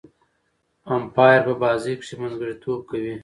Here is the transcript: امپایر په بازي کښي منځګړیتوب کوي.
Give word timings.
امپایر 0.95 1.39
په 1.47 1.53
بازي 1.61 1.93
کښي 1.99 2.15
منځګړیتوب 2.21 2.79
کوي. 2.89 3.15